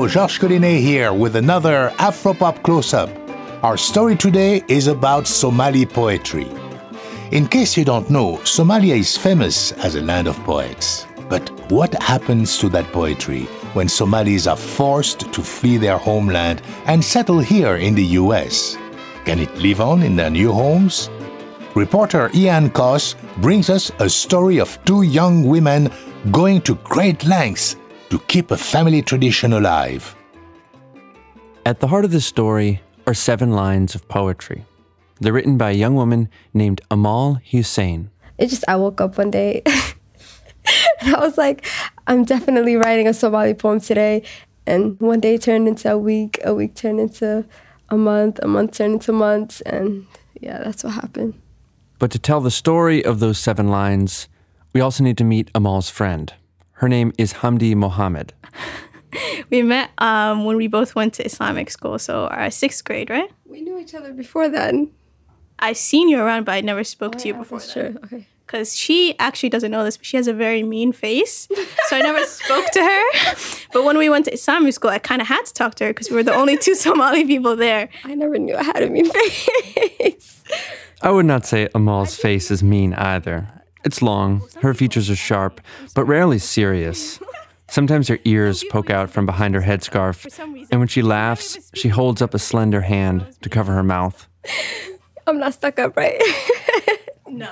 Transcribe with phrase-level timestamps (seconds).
[0.00, 3.10] Hello, Georges Collinet here with another Afropop close up.
[3.62, 6.48] Our story today is about Somali poetry.
[7.32, 11.06] In case you don't know, Somalia is famous as a land of poets.
[11.28, 13.42] But what happens to that poetry
[13.74, 18.78] when Somalis are forced to flee their homeland and settle here in the US?
[19.26, 21.10] Can it live on in their new homes?
[21.74, 25.90] Reporter Ian Coss brings us a story of two young women
[26.30, 27.76] going to great lengths
[28.10, 30.14] to keep a family tradition alive.
[31.64, 34.64] At the heart of this story are seven lines of poetry.
[35.20, 38.10] They're written by a young woman named Amal Hussein.
[38.38, 39.62] It just, I woke up one day
[41.00, 41.66] and I was like,
[42.06, 44.22] I'm definitely writing a Somali poem today.
[44.66, 47.44] And one day turned into a week, a week turned into
[47.90, 49.60] a month, a month turned into months.
[49.62, 50.06] And
[50.40, 51.34] yeah, that's what happened.
[51.98, 54.26] But to tell the story of those seven lines,
[54.72, 56.32] we also need to meet Amal's friend.
[56.80, 58.32] Her name is Hamdi Mohammed.
[59.50, 63.30] we met um, when we both went to Islamic school, so our sixth grade, right?
[63.44, 64.90] We knew each other before then.
[65.58, 67.60] I've seen you around, but I never spoke oh, to you yeah, before.
[67.60, 67.92] Sure.
[68.04, 68.26] Okay.
[68.46, 71.48] Because she actually doesn't know this, but she has a very mean face.
[71.88, 73.02] So I never spoke to her.
[73.74, 75.90] But when we went to Islamic school, I kind of had to talk to her
[75.90, 77.90] because we were the only two Somali people there.
[78.04, 80.42] I never knew I had a mean face.
[81.02, 83.59] I would not say Amal's face is mean either.
[83.84, 85.60] It's long, her features are sharp,
[85.94, 87.18] but rarely serious.
[87.68, 90.38] Sometimes her ears poke out from behind her headscarf,
[90.70, 94.28] and when she laughs, she holds up a slender hand to cover her mouth.
[95.26, 96.20] I'm not stuck up, right?
[97.28, 97.50] no.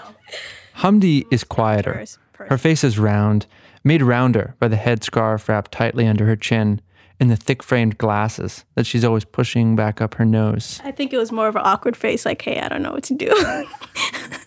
[0.79, 2.05] Hamdi is quieter.
[2.33, 3.47] Her face is round,
[3.85, 6.81] made rounder by the headscarf wrapped tightly under her chin
[7.21, 10.81] and the thick framed glasses that she's always pushing back up her nose.
[10.85, 13.05] I think it was more of an awkward face, like, hey, I don't know what
[13.05, 13.29] to do.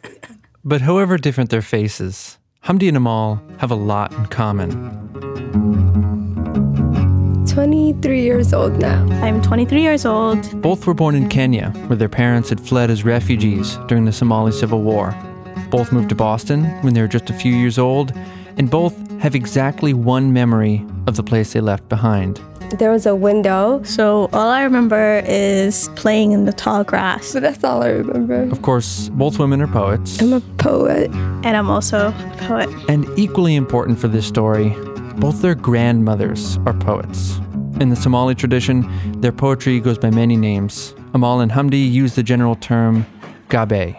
[0.63, 4.69] But however different their faces, Hamdi and Amal have a lot in common.
[7.47, 9.03] 23 years old now.
[9.23, 10.61] I'm 23 years old.
[10.61, 14.51] Both were born in Kenya, where their parents had fled as refugees during the Somali
[14.51, 15.15] Civil War.
[15.71, 18.13] Both moved to Boston when they were just a few years old,
[18.57, 22.39] and both have exactly one memory of the place they left behind
[22.79, 23.81] there was a window.
[23.83, 27.33] So all I remember is playing in the tall grass.
[27.33, 28.43] But that's all I remember.
[28.51, 30.21] Of course, both women are poets.
[30.21, 31.11] I'm a poet.
[31.43, 32.69] And I'm also a poet.
[32.89, 34.69] And equally important for this story,
[35.17, 37.37] both their grandmothers are poets.
[37.79, 38.87] In the Somali tradition,
[39.21, 40.93] their poetry goes by many names.
[41.13, 43.05] Amal and Hamdi use the general term
[43.49, 43.95] gabe,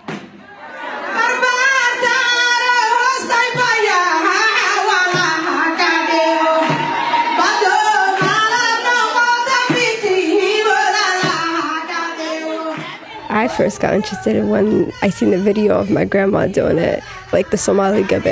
[13.43, 17.03] I first got interested in when I seen the video of my grandma doing it,
[17.33, 18.23] like the Somali gabe.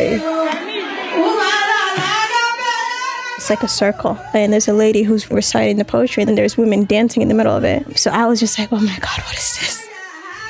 [3.34, 6.56] It's like a circle, and there's a lady who's reciting the poetry, and then there's
[6.56, 7.98] women dancing in the middle of it.
[7.98, 9.84] So I was just like, oh my God, what is this?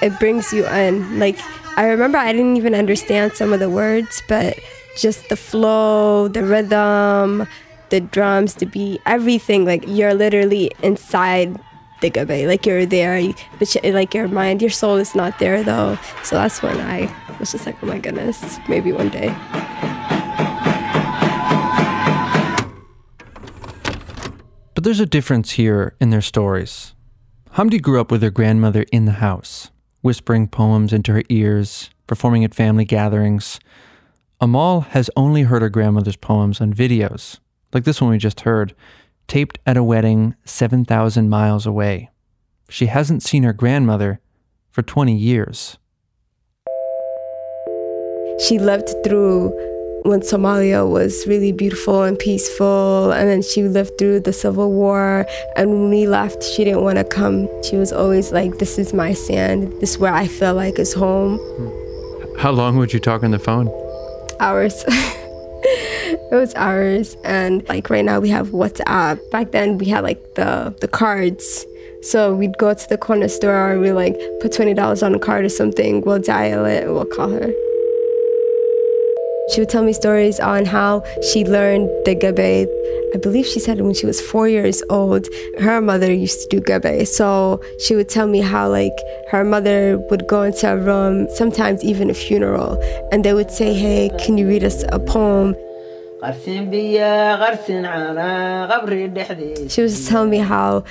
[0.02, 1.18] It brings you in.
[1.18, 1.38] Like,
[1.78, 4.58] I remember I didn't even understand some of the words, but
[4.94, 7.48] just the flow, the rhythm,
[7.88, 9.64] the drums, the beat, everything.
[9.64, 11.58] Like, you're literally inside
[12.00, 12.46] the gabe.
[12.46, 13.20] Like you're there,
[13.58, 15.98] but like your mind, your soul is not there though.
[16.24, 19.34] So that's when I was just like, oh my goodness, maybe one day.
[24.74, 26.94] But there's a difference here in their stories.
[27.54, 32.44] Hamdi grew up with her grandmother in the house, whispering poems into her ears, performing
[32.44, 33.60] at family gatherings.
[34.40, 37.40] Amal has only heard her grandmother's poems on videos,
[37.74, 38.74] like this one we just heard,
[39.28, 42.10] taped at a wedding 7,000 miles away.
[42.68, 44.20] She hasn't seen her grandmother
[44.70, 45.78] for 20 years.
[48.46, 49.50] She lived through
[50.04, 55.26] when Somalia was really beautiful and peaceful, and then she lived through the civil war.
[55.56, 57.48] And when we left, she didn't want to come.
[57.62, 59.72] She was always like, This is my sand.
[59.80, 61.38] This is where I feel like is home.
[62.38, 63.68] How long would you talk on the phone?
[64.40, 64.84] Hours.
[65.64, 69.18] it was ours and like right now we have whatsapp.
[69.30, 71.66] Back then we had like the the cards.
[72.02, 75.44] So we'd go to the corner store and we like put $20 on a card
[75.44, 76.00] or something.
[76.00, 77.52] We'll dial it and we'll call her
[79.52, 81.02] she would tell me stories on how
[81.32, 82.68] she learned the gabe
[83.12, 85.26] I believe she said when she was four years old,
[85.58, 87.06] her mother used to do gabe.
[87.06, 88.96] So she would tell me how like
[89.30, 92.80] her mother would go into a room, sometimes even a funeral,
[93.10, 95.56] and they would say, "Hey, can you read us a poem?"
[99.68, 100.84] She was telling me how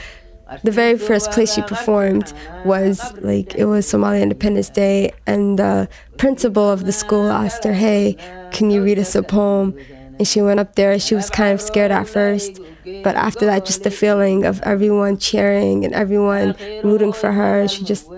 [0.63, 2.33] the very first place she performed
[2.65, 5.87] was like it was Somali Independence Day, and the
[6.17, 8.17] principal of the school asked her, "Hey,
[8.51, 9.75] can you read us a poem?"
[10.17, 10.99] And she went up there.
[10.99, 12.59] She was kind of scared at first.
[13.03, 17.85] But after that, just the feeling of everyone cheering and everyone rooting for her, she
[17.85, 18.09] just,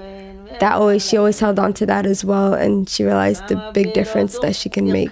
[0.59, 2.55] that always, she always held on to that as well.
[2.55, 5.11] And she realized the big difference that she can make.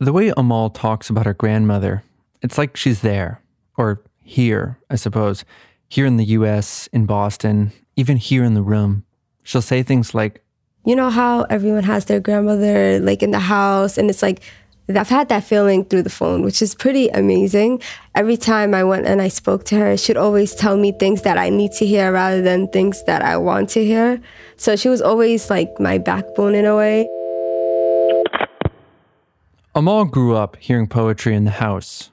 [0.00, 2.02] The way Amal talks about her grandmother,
[2.42, 3.42] it's like she's there,
[3.76, 5.44] or here, I suppose,
[5.88, 9.04] here in the US, in Boston, even here in the room.
[9.42, 10.44] She'll say things like,
[10.84, 14.42] You know how everyone has their grandmother like in the house, and it's like,
[14.88, 17.80] I've had that feeling through the phone, which is pretty amazing.
[18.14, 21.38] Every time I went and I spoke to her, she'd always tell me things that
[21.38, 24.20] I need to hear rather than things that I want to hear.
[24.56, 27.08] So she was always like my backbone in a way.
[29.74, 32.10] Amal grew up hearing poetry in the house,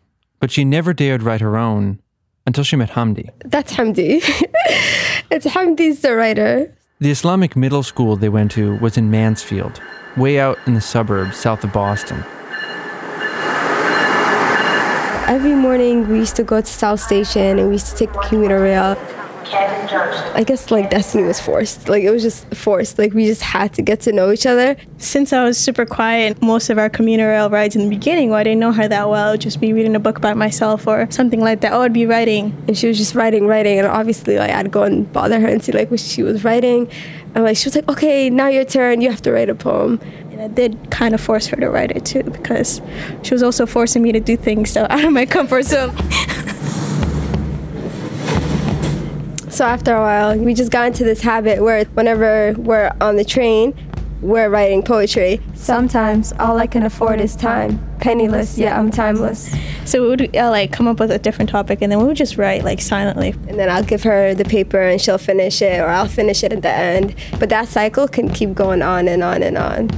[0.47, 1.99] but she never dared write her own
[2.45, 3.29] until she met Hamdi.
[3.43, 4.21] That's Hamdi.
[5.29, 6.73] it's Hamdi's the writer.
[7.01, 9.81] The Islamic middle school they went to was in Mansfield,
[10.15, 12.23] way out in the suburbs south of Boston.
[15.27, 18.19] Every morning we used to go to South Station and we used to take the
[18.19, 18.95] commuter rail.
[19.91, 21.87] I guess like destiny was forced.
[21.89, 22.97] Like it was just forced.
[22.97, 24.75] Like we just had to get to know each other.
[24.97, 28.39] Since I was super quiet, most of our commuter rail rides in the beginning, well,
[28.39, 29.29] I didn't know her that well.
[29.29, 31.73] I would just be reading a book by myself or something like that.
[31.73, 32.55] Oh, I'd be writing.
[32.67, 35.63] And she was just writing, writing, and obviously like I'd go and bother her and
[35.63, 36.89] see like what she was writing.
[37.35, 39.99] And like she was like, Okay, now your turn, you have to write a poem.
[40.31, 42.81] And I did kind of force her to write it too because
[43.23, 45.95] she was also forcing me to do things so out of my comfort zone.
[49.57, 53.25] So after a while, we just got into this habit where whenever we're on the
[53.25, 53.73] train,
[54.21, 55.41] we're writing poetry.
[55.55, 57.83] Sometimes all I can afford is time.
[57.99, 59.51] Penniless, yet I'm timeless.
[59.83, 62.17] So we would uh, like come up with a different topic and then we would
[62.17, 63.29] just write like silently.
[63.47, 66.53] And then I'll give her the paper and she'll finish it, or I'll finish it
[66.53, 67.15] at the end.
[67.39, 69.89] But that cycle can keep going on and on and on.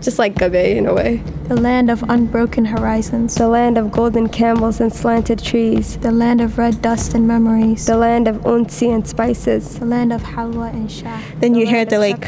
[0.00, 1.16] Just like Gabe in a way.
[1.48, 3.34] The land of unbroken horizons.
[3.34, 5.96] The land of golden camels and slanted trees.
[5.98, 7.86] The land of red dust and memories.
[7.86, 9.78] The land of unsi and spices.
[9.78, 11.20] The land of halwa and shah.
[11.40, 12.22] Then you hear the like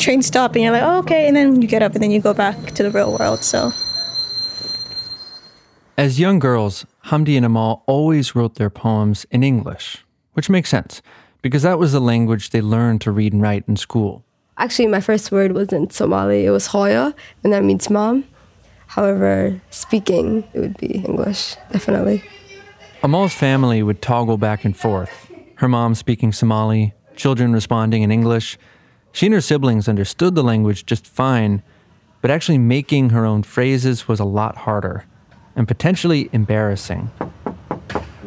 [0.00, 1.28] train stop and you're like, oh, okay.
[1.28, 3.44] And then you get up and then you go back to the real world.
[3.44, 3.70] So.
[5.98, 11.02] As young girls, Hamdi and Amal always wrote their poems in English, which makes sense
[11.42, 14.24] because that was the language they learned to read and write in school.
[14.60, 18.24] Actually, my first word wasn't Somali, it was Hoya, and that means mom.
[18.88, 22.22] However, speaking, it would be English, definitely.
[23.02, 28.58] Amal's family would toggle back and forth, her mom speaking Somali, children responding in English.
[29.12, 31.62] She and her siblings understood the language just fine,
[32.20, 35.06] but actually making her own phrases was a lot harder
[35.56, 37.10] and potentially embarrassing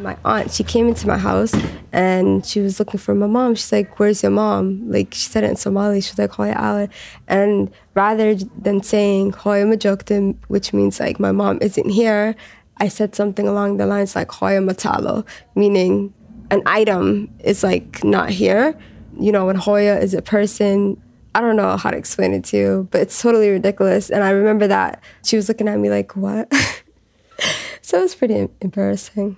[0.04, 1.52] my aunt, she came into my house
[1.92, 3.56] and she was looking for my mom.
[3.56, 4.88] She's like, Where's your mom?
[4.90, 6.00] Like, she said it in Somali.
[6.00, 6.88] She was like, Hoya Ala.
[7.26, 12.36] And rather than saying Hoya Majoktim, which means like, my mom isn't here,
[12.76, 16.12] I said something along the lines like Hoya Matalo, meaning
[16.50, 18.78] an item is like not here.
[19.18, 21.00] You know, when Hoya is a person,
[21.34, 24.10] I don't know how to explain it to you, but it's totally ridiculous.
[24.10, 26.52] And I remember that she was looking at me like, What?
[27.80, 29.36] so it was pretty embarrassing.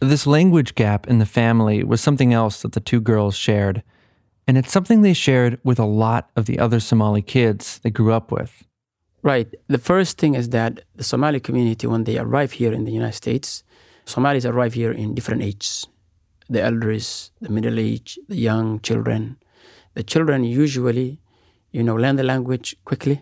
[0.00, 3.82] This language gap in the family was something else that the two girls shared,
[4.46, 8.12] and it's something they shared with a lot of the other Somali kids they grew
[8.12, 8.62] up with.
[9.22, 9.52] Right.
[9.68, 13.16] The first thing is that the Somali community, when they arrive here in the United
[13.16, 13.64] States,
[14.04, 15.86] Somalis arrive here in different ages
[16.48, 19.36] the elders, the middle age, the young children.
[19.94, 21.20] The children usually,
[21.72, 23.20] you know, learn the language quickly.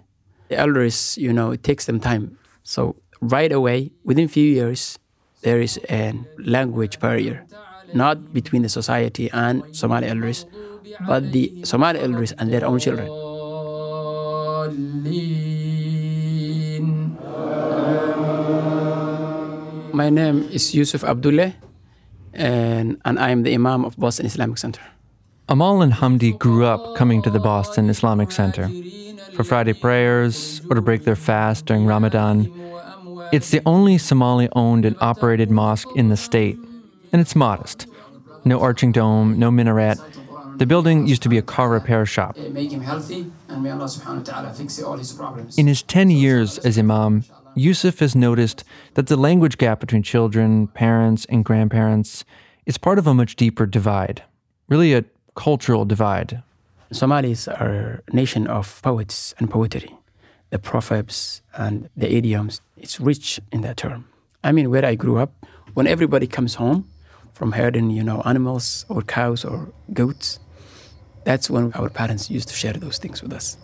[0.49, 2.37] The elders, you know, it takes them time.
[2.65, 4.99] So right away, within few years,
[5.45, 7.45] there is a language barrier,
[7.93, 10.47] not between the society and Somali elders,
[11.07, 13.09] but the Somali elders and their own children.
[19.93, 21.55] My name is Yusuf Abdullah,
[22.33, 24.81] and, and I am the Imam of Boston Islamic Center.
[25.49, 28.71] Amal and Hamdi grew up coming to the Boston Islamic Center
[29.35, 32.49] for Friday prayers or to break their fast during Ramadan
[33.35, 36.57] it's the only Somali owned and operated mosque in the state,
[37.11, 37.89] and it's modest.
[38.45, 39.99] No arching dome, no minaret.
[40.59, 42.37] The building used to be a car repair shop.
[42.37, 45.59] Make him healthy, and may Allah subhanahu wa ta'ala fix all his problems.
[45.59, 47.25] In his 10 years as Imam,
[47.57, 48.63] Yusuf has noticed
[48.95, 52.25] that the language gap between children, parents, and grandparents
[52.67, 54.23] is part of a much deeper divide,
[54.69, 56.41] really a cultural divide.
[56.93, 59.91] Somalis are a nation of poets and poetry
[60.55, 62.61] the proverbs and the idioms.
[62.77, 64.07] It's rich in that term.
[64.45, 65.33] I mean, where I grew up,
[65.75, 66.89] when everybody comes home
[67.33, 70.39] from herding, you know, animals or cows or goats,
[71.25, 73.57] that's when our parents used to share those things with us.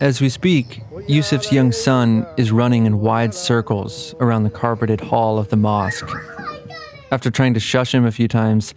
[0.00, 5.36] As we speak, Yusuf's young son is running in wide circles around the carpeted hall
[5.36, 6.08] of the mosque.
[7.10, 8.72] After trying to shush him a few times,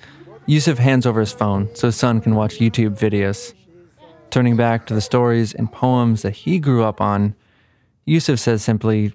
[0.50, 3.54] Yusuf hands over his phone so his son can watch YouTube videos.
[4.30, 7.36] Turning back to the stories and poems that he grew up on,
[8.06, 9.12] Yusuf says simply,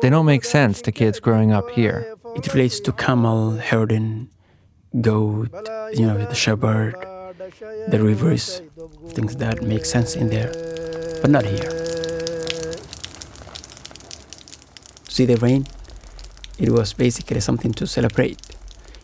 [0.00, 2.14] they don't make sense to kids growing up here.
[2.36, 4.30] It relates to camel, herding,
[5.00, 5.50] goat,
[5.94, 6.94] you know, the shepherd,
[7.88, 8.62] the rivers,
[9.08, 10.52] things that make sense in there,
[11.20, 11.70] but not here.
[15.08, 15.66] See the rain?
[16.56, 18.40] It was basically something to celebrate.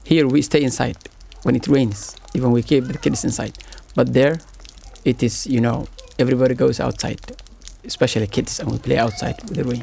[0.05, 0.97] Here we stay inside
[1.43, 3.57] when it rains, even we keep the kids inside.
[3.95, 4.39] But there,
[5.05, 5.87] it is, you know,
[6.19, 7.21] everybody goes outside,
[7.85, 9.83] especially kids, and we play outside with the rain.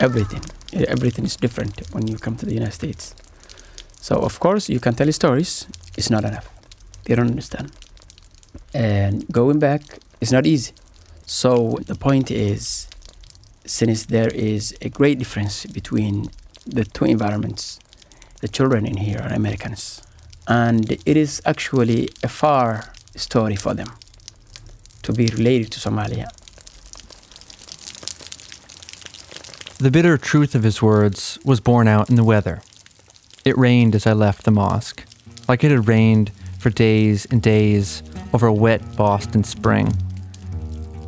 [0.00, 0.42] Everything,
[0.88, 3.14] everything is different when you come to the United States.
[4.00, 5.66] So of course you can tell stories.
[5.96, 6.50] It's not enough.
[7.04, 7.72] They don't understand.
[8.74, 9.82] And going back
[10.20, 10.72] is not easy.
[11.26, 12.88] So the point is,
[13.64, 16.28] since there is a great difference between
[16.66, 17.78] the two environments,
[18.44, 20.02] the children in here are Americans,
[20.46, 23.90] and it is actually a far story for them
[25.02, 26.28] to be related to Somalia.
[29.78, 32.60] The bitter truth of his words was borne out in the weather.
[33.46, 35.02] It rained as I left the mosque,
[35.48, 38.02] like it had rained for days and days
[38.34, 39.90] over a wet Boston spring.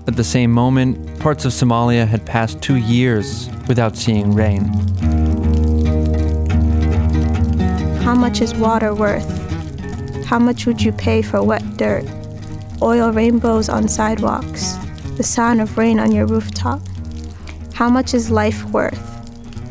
[0.09, 4.73] At the same moment, parts of Somalia had passed two years without seeing rain.
[8.07, 9.29] How much is water worth?
[10.27, 12.05] How much would you pay for wet dirt?
[12.81, 14.77] Oil rainbows on sidewalks,
[15.17, 16.81] the sound of rain on your rooftop.
[17.75, 19.03] How much is life worth?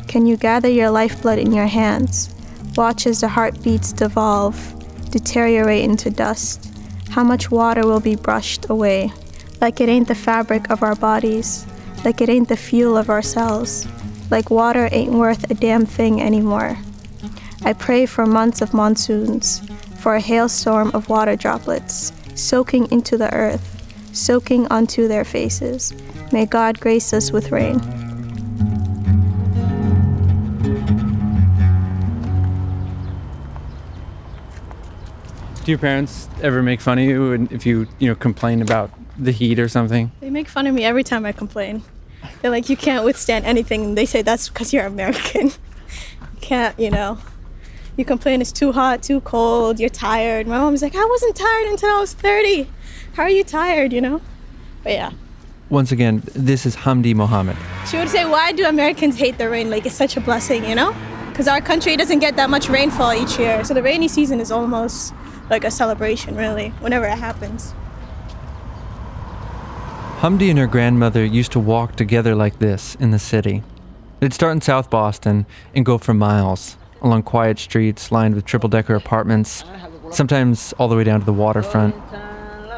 [0.10, 2.36] Can you gather your lifeblood in your hands?
[2.76, 4.58] Watch as the heartbeats devolve,
[5.12, 6.70] deteriorate into dust.
[7.12, 9.14] How much water will be brushed away?
[9.62, 11.66] Like it ain't the fabric of our bodies,
[12.04, 13.88] like it ain't the fuel of our cells,
[14.30, 16.78] like water ain't worth a damn thing anymore.
[17.66, 19.60] I pray for months of monsoons,
[19.98, 23.82] for a hailstorm of water droplets, soaking into the earth,
[24.14, 25.92] soaking onto their faces.
[26.32, 27.80] May God grace us with rain.
[35.64, 39.32] Do your parents ever make fun of you if you, you know, complain about the
[39.32, 40.12] heat or something?
[40.20, 41.82] They make fun of me every time I complain.
[42.44, 43.96] They're like, you can't withstand anything.
[43.96, 45.48] They say that's because you're American.
[45.48, 47.18] you can't, you know.
[47.98, 50.48] You complain it's too hot, too cold, you're tired.
[50.48, 52.68] My mom's like, I wasn't tired until I was 30.
[53.14, 54.20] How are you tired, you know?
[54.84, 55.12] But yeah.
[55.70, 57.56] Once again, this is Hamdi Mohammed.
[57.90, 59.70] She would say, Why do Americans hate the rain?
[59.70, 60.94] Like, it's such a blessing, you know?
[61.30, 63.64] Because our country doesn't get that much rainfall each year.
[63.64, 65.14] So the rainy season is almost
[65.50, 67.74] like a celebration, really, whenever it happens.
[70.20, 73.64] Hamdi and her grandmother used to walk together like this in the city.
[74.20, 78.68] They'd start in South Boston and go for miles along quiet streets lined with triple
[78.68, 79.64] decker apartments,
[80.12, 81.96] sometimes all the way down to the waterfront.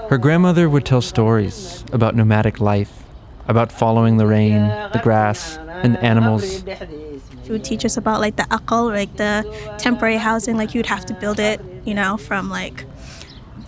[0.10, 3.04] Her grandmother would tell stories about nomadic life,
[3.48, 6.64] about following the rain, the grass, and animals.
[7.44, 11.06] She would teach us about like the akal, like the temporary housing, like you'd have
[11.06, 12.86] to build it, you know, from like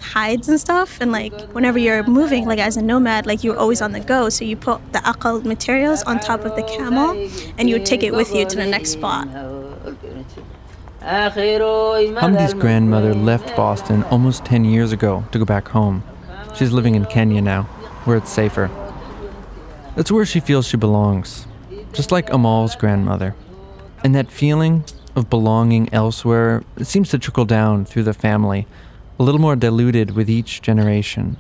[0.02, 1.00] hides and stuff.
[1.00, 4.28] And like whenever you're moving, like as a nomad, like you're always on the go.
[4.28, 7.12] So you put the akal materials on top of the camel
[7.58, 9.28] and you would take it with you to the next spot.
[11.10, 16.04] Hamdi's grandmother left Boston almost 10 years ago to go back home.
[16.56, 17.64] She's living in Kenya now,
[18.06, 18.70] where it's safer.
[19.96, 21.48] That's where she feels she belongs,
[21.94, 23.36] just like Amal's grandmother.
[24.04, 24.84] And that feeling
[25.16, 28.68] of belonging elsewhere seems to trickle down through the family,
[29.18, 31.38] a little more diluted with each generation.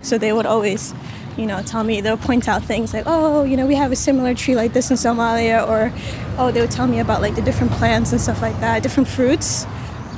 [0.00, 0.94] So they would always,
[1.36, 3.96] you know, tell me, they'll point out things like, oh, you know, we have a
[3.96, 5.92] similar tree like this in Somalia, or,
[6.38, 9.08] oh, they would tell me about like the different plants and stuff like that, different
[9.08, 9.66] fruits.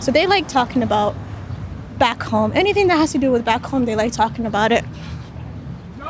[0.00, 1.14] So they like talking about
[1.98, 2.52] back home.
[2.54, 4.84] Anything that has to do with back home, they like talking about it.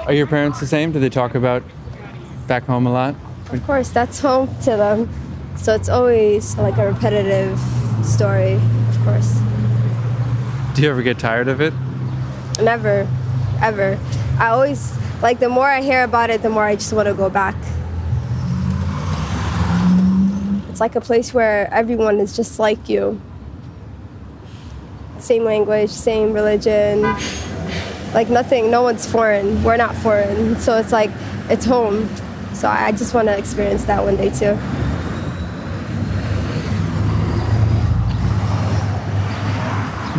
[0.07, 0.93] Are your parents the same?
[0.93, 1.63] Do they talk about
[2.47, 3.15] back home a lot?
[3.53, 5.11] Of course, that's home to them.
[5.57, 7.59] So it's always like a repetitive
[8.05, 9.39] story, of course.
[10.75, 11.75] Do you ever get tired of it?
[12.61, 13.07] Never,
[13.61, 13.99] ever.
[14.43, 17.15] I always, like, the more I hear about it, the more I just want to
[17.15, 17.55] go back.
[20.69, 23.21] It's like a place where everyone is just like you.
[25.21, 27.03] Same language, same religion.
[28.15, 29.63] Like, nothing, no one's foreign.
[29.63, 30.59] We're not foreign.
[30.59, 31.13] So it's like,
[31.49, 32.11] it's home.
[32.53, 34.59] So I just want to experience that one day too.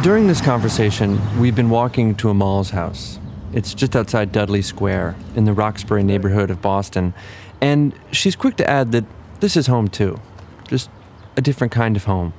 [0.01, 3.19] During this conversation, we've been walking to Amal's house.
[3.53, 7.13] It's just outside Dudley Square in the Roxbury neighborhood of Boston.
[7.61, 9.05] And she's quick to add that
[9.41, 10.19] this is home too.
[10.67, 10.89] Just
[11.37, 12.33] a different kind of home.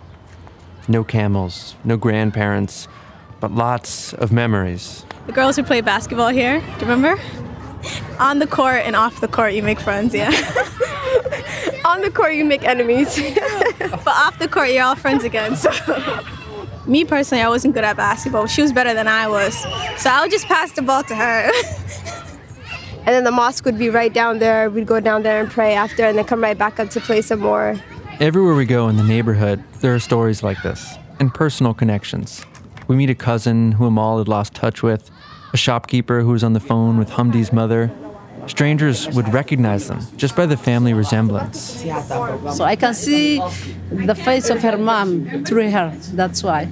[0.89, 2.89] No camels, no grandparents,
[3.41, 5.07] but lots of memories.
[5.27, 7.21] The girls who play basketball here, do you remember?
[8.19, 10.31] On the court and off the court, you make friends, yeah.
[11.85, 13.17] On the court, you make enemies.
[13.79, 15.71] but off the court, you're all friends again, so.
[16.87, 18.47] Me personally, I wasn't good at basketball.
[18.47, 19.57] She was better than I was.
[19.97, 21.51] So I would just pass the ball to her.
[22.99, 24.69] and then the mosque would be right down there.
[24.69, 27.23] We'd go down there and pray after, and then come right back up to play
[27.23, 27.81] some more.
[28.21, 32.45] Everywhere we go in the neighborhood, there are stories like this and personal connections.
[32.87, 35.11] We meet a cousin who Amal had lost touch with,
[35.53, 37.91] a shopkeeper who was on the phone with Hamdi's mother.
[38.47, 41.83] Strangers would recognize them just by the family resemblance.
[42.57, 43.41] So I can see
[43.91, 45.93] the face of her mom through her.
[46.13, 46.69] That's why.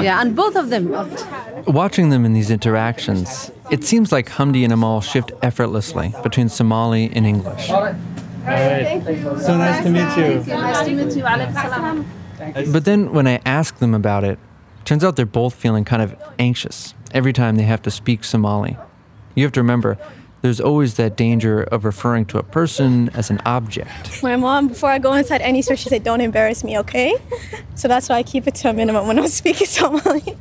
[0.00, 0.90] Yeah, and both of them.
[1.66, 7.10] Watching them in these interactions, it seems like Hamdi and Amal shift effortlessly between Somali
[7.12, 7.68] and English.
[7.70, 9.02] All right.
[9.40, 10.44] So nice to meet you.
[10.54, 12.72] Nice to meet you.
[12.72, 14.38] But then when I ask them about it,
[14.84, 18.76] turns out they're both feeling kind of anxious every time they have to speak Somali.
[19.34, 19.98] You have to remember,
[20.40, 24.22] there's always that danger of referring to a person as an object.
[24.22, 27.14] My mom, before I go inside any store, she said, Don't embarrass me, okay?
[27.74, 30.36] So that's why I keep it to a minimum when I'm speaking Somali.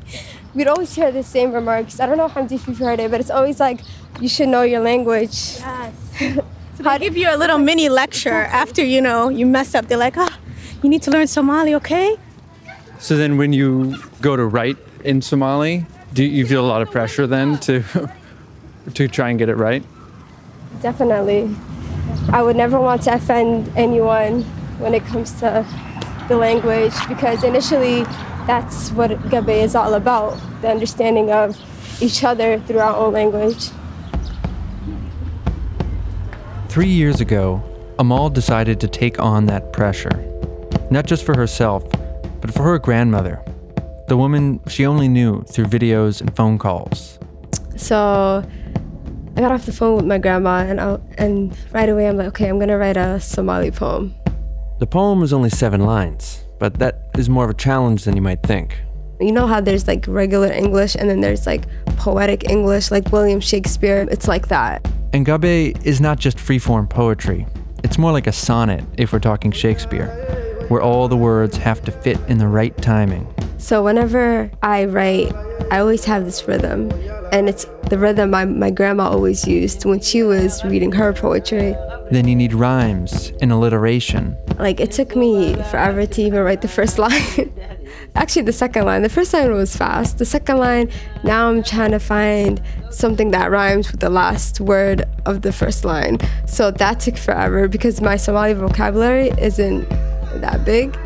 [0.53, 1.99] We'd always hear the same remarks.
[1.99, 3.81] I don't know, Hamdi, if you've heard it, but it's always like,
[4.19, 5.57] you should know your language.
[5.59, 5.93] Yes.
[6.75, 9.87] so they give you a little mini lecture after, you know, you mess up.
[9.87, 10.29] They're like, Oh,
[10.83, 12.17] you need to learn Somali, okay?
[12.99, 16.89] So then when you go to write in Somali, do you feel a lot of
[16.89, 17.83] pressure then to
[18.93, 19.83] to try and get it right?
[20.81, 21.55] Definitely.
[22.29, 24.43] I would never want to offend anyone
[24.79, 25.65] when it comes to
[26.27, 28.03] the language because initially
[28.45, 31.57] that's what Gabe is all about the understanding of
[32.01, 33.69] each other through our own language.
[36.69, 37.63] Three years ago,
[37.97, 40.23] Amal decided to take on that pressure,
[40.91, 41.83] not just for herself,
[42.39, 43.43] but for her grandmother,
[44.07, 47.17] the woman she only knew through videos and phone calls.
[47.75, 48.47] So
[49.37, 52.29] I got off the phone with my grandma, and I, and right away I'm like,
[52.29, 54.15] okay, I'm gonna write a Somali poem.
[54.79, 58.21] The poem is only seven lines, but that is more of a challenge than you
[58.23, 58.79] might think.
[59.21, 61.65] You know how there's like regular English and then there's like
[61.97, 64.07] poetic English, like William Shakespeare.
[64.09, 64.87] It's like that.
[65.13, 67.45] And Gabe is not just freeform poetry.
[67.83, 70.07] It's more like a sonnet if we're talking Shakespeare,
[70.69, 73.27] where all the words have to fit in the right timing.
[73.57, 75.33] So whenever I write,
[75.71, 76.91] I always have this rhythm.
[77.31, 81.75] And it's the rhythm my, my grandma always used when she was reading her poetry.
[82.11, 84.37] Then you need rhymes and alliteration.
[84.59, 87.53] Like it took me forever to even write the first line.
[88.15, 89.01] Actually, the second line.
[89.01, 90.17] The first line was fast.
[90.17, 90.89] The second line,
[91.23, 95.85] now I'm trying to find something that rhymes with the last word of the first
[95.85, 96.17] line.
[96.45, 99.87] So that took forever because my Somali vocabulary isn't
[100.35, 100.97] that big.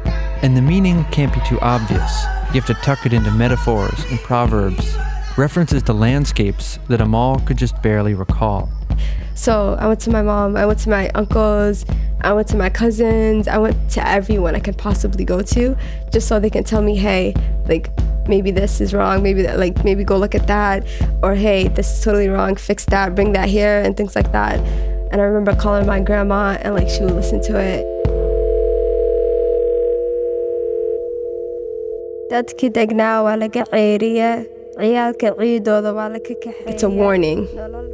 [0.41, 2.23] And the meaning can't be too obvious.
[2.53, 4.97] You have to tuck it into metaphors and proverbs,
[5.37, 8.69] references to landscapes that Amal could just barely recall.
[9.35, 11.85] So I went to my mom, I went to my uncles,
[12.21, 15.75] I went to my cousins, I went to everyone I could possibly go to
[16.11, 17.33] just so they can tell me, hey,
[17.67, 17.89] like
[18.27, 20.85] maybe this is wrong, maybe that, like maybe go look at that,
[21.23, 24.59] or hey, this is totally wrong, fix that, bring that here, and things like that.
[25.11, 27.85] And I remember calling my grandma and like she would listen to it.
[32.31, 34.35] Dadki degnaa waa laga ceeriyaa
[34.83, 37.47] it's a warning.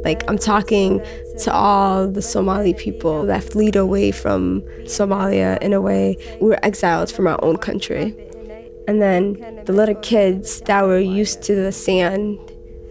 [0.04, 1.00] Like, I'm talking
[1.44, 6.16] to all the Somali people that fled away from Somalia in a way.
[6.40, 8.14] We were exiled from our own country.
[8.86, 12.38] And then the little kids that were used to the sand,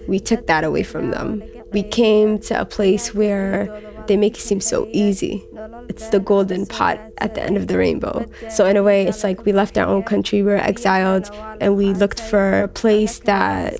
[0.07, 1.43] we took that away from them.
[1.71, 3.67] We came to a place where
[4.07, 5.43] they make it seem so easy.
[5.89, 8.25] It's the golden pot at the end of the rainbow.
[8.49, 11.29] So, in a way, it's like we left our own country, we were exiled,
[11.61, 13.79] and we looked for a place that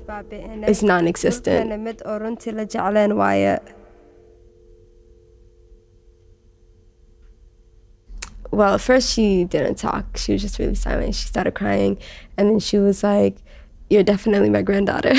[0.68, 1.70] is non existent.
[8.50, 10.16] Well, at first, she didn't talk.
[10.16, 11.14] She was just really silent.
[11.14, 11.98] She started crying,
[12.36, 13.36] and then she was like,
[13.90, 15.12] You're definitely my granddaughter.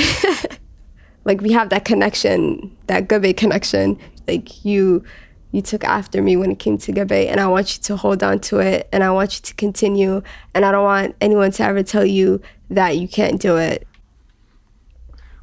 [1.24, 3.98] like, we have that connection, that Gabe connection.
[4.30, 5.04] Like, you
[5.52, 8.22] you took after me when it came to Gabe, and I want you to hold
[8.22, 10.22] on to it, and I want you to continue,
[10.54, 12.40] and I don't want anyone to ever tell you
[12.70, 13.86] that you can't do it.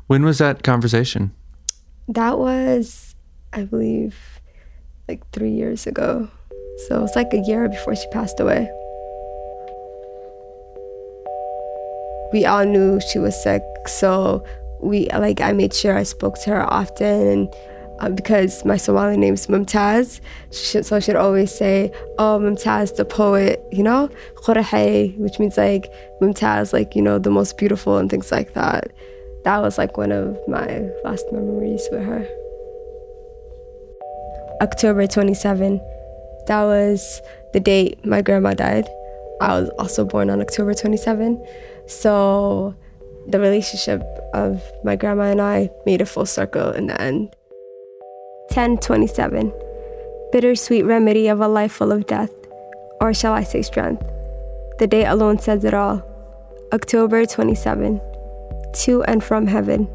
[0.07, 1.33] When was that conversation?
[2.07, 3.15] That was,
[3.51, 4.15] I believe,
[5.09, 6.29] like three years ago.
[6.87, 8.69] So it was like a year before she passed away.
[12.31, 13.63] we all knew she was sick.
[13.85, 14.43] So
[14.81, 17.53] we like I made sure I spoke to her often and
[17.99, 23.05] uh, because my Somali name is Mumtaz, so I should always say, "Oh, Mumtaz, the
[23.05, 24.09] poet," you know,
[24.45, 28.91] which means like Mumtaz, like you know, the most beautiful and things like that.
[29.43, 32.27] That was like one of my last memories with her.
[34.61, 35.79] October 27.
[36.47, 37.21] That was
[37.53, 38.87] the date my grandma died.
[39.39, 41.43] I was also born on October 27.
[41.87, 42.75] So
[43.27, 44.01] the relationship
[44.33, 47.35] of my grandma and I made a full circle in the end.
[48.49, 49.53] 1027.
[50.31, 52.31] Bittersweet remedy of a life full of death,
[52.99, 54.03] or shall I say strength?
[54.79, 56.03] The date alone says it all.
[56.73, 58.01] October 27.
[58.73, 59.89] To and from heaven.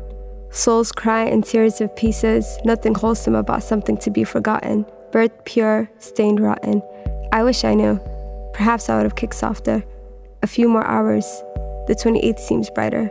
[0.50, 4.84] Souls cry in tears of pieces, nothing wholesome about something to be forgotten.
[5.10, 6.82] Birth pure, stained rotten.
[7.32, 8.00] I wish I knew.
[8.54, 9.82] Perhaps I would have kicked softer.
[10.42, 11.24] A few more hours.
[11.86, 13.10] The 28th seems brighter.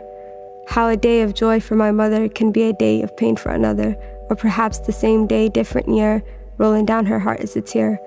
[0.68, 3.50] How a day of joy for my mother can be a day of pain for
[3.50, 3.96] another,
[4.32, 6.22] or perhaps the same day, different year,
[6.56, 8.00] rolling down her heart is a tear.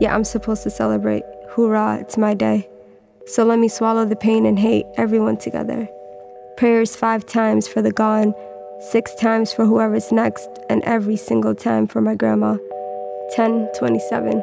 [0.00, 1.24] Yet I'm supposed to celebrate.
[1.50, 2.68] Hoorah, it's my day.
[3.26, 5.88] So let me swallow the pain and hate, everyone together.
[6.56, 8.32] Prayers five times for the gone,
[8.92, 12.58] six times for whoever's next, and every single time for my grandma.
[13.34, 14.40] 1027.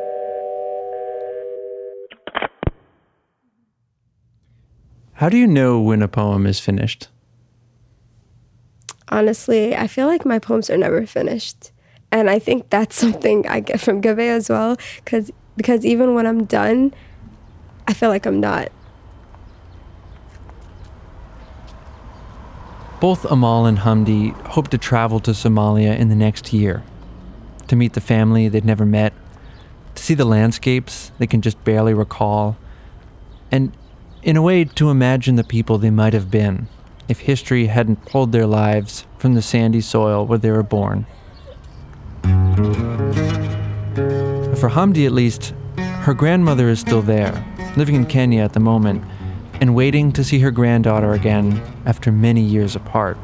[5.13, 7.07] How do you know when a poem is finished?
[9.09, 11.71] Honestly, I feel like my poems are never finished.
[12.11, 16.25] And I think that's something I get from Gabe as well, because because even when
[16.25, 16.93] I'm done,
[17.87, 18.71] I feel like I'm not.
[23.01, 26.83] Both Amal and Hamdi hope to travel to Somalia in the next year,
[27.67, 29.13] to meet the family they'd never met,
[29.95, 32.57] to see the landscapes they can just barely recall,
[33.51, 33.71] and
[34.21, 36.67] in a way to imagine the people they might have been
[37.09, 41.05] if history hadn't pulled their lives from the sandy soil where they were born.
[44.55, 47.43] For Hamdi, at least, her grandmother is still there,
[47.75, 49.03] living in Kenya at the moment,
[49.59, 53.17] and waiting to see her granddaughter again after many years apart.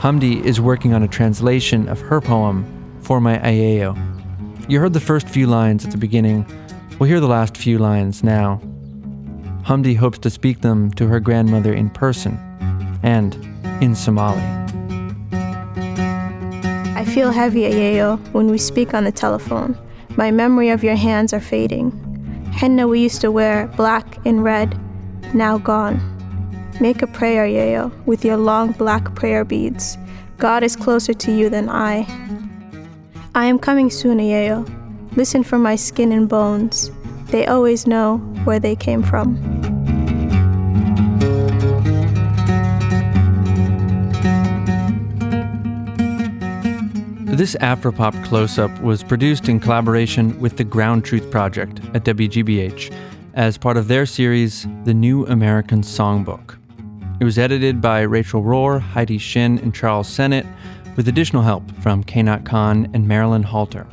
[0.00, 2.66] Hamdi is working on a translation of her poem,
[3.00, 3.96] For My Ayeyo.
[4.68, 6.44] You heard the first few lines at the beginning.
[6.98, 8.60] We'll hear the last few lines now.
[9.62, 12.38] Hamdi hopes to speak them to her grandmother in person
[13.06, 13.34] and
[13.80, 14.42] in Somali.
[16.96, 19.78] I feel heavy, Ayeyo, when we speak on the telephone.
[20.16, 21.92] My memory of your hands are fading.
[22.52, 24.76] Henna we used to wear, black and red,
[25.34, 26.00] now gone.
[26.80, 29.96] Make a prayer, Yayo, with your long black prayer beads.
[30.38, 32.06] God is closer to you than I.
[33.34, 34.66] I am coming soon, Yayo.
[35.16, 36.90] Listen for my skin and bones.
[37.26, 39.55] They always know where they came from.
[47.36, 52.90] This Afropop close up was produced in collaboration with the Ground Truth Project at WGBH
[53.34, 56.56] as part of their series, The New American Songbook.
[57.20, 60.46] It was edited by Rachel Rohr, Heidi Shin, and Charles Sennott,
[60.96, 63.86] with additional help from Kainat Khan and Marilyn Halter.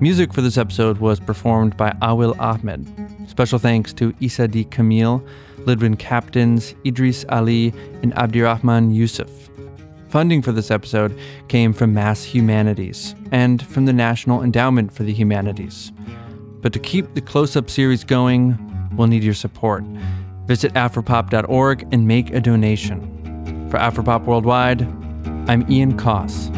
[0.00, 2.86] Music for this episode was performed by Awil Ahmed.
[3.28, 4.62] Special thanks to Isa D.
[4.62, 5.26] Kamil,
[5.64, 9.49] Lidwien Kapteijns, Idris Ali, and Abdirahman Yusuf.
[10.10, 15.12] Funding for this episode came from Mass Humanities and from the National Endowment for the
[15.12, 15.92] Humanities.
[16.60, 18.58] But to keep the close up series going,
[18.96, 19.84] we'll need your support.
[20.46, 23.68] Visit Afropop.org and make a donation.
[23.70, 24.82] For Afropop Worldwide,
[25.48, 26.50] I'm Ian Coss.